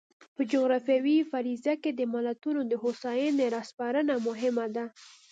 [0.35, 4.85] په جغرافیوي فرضیه کې د ملتونو د هوساینې را سپړنه مهمه ده.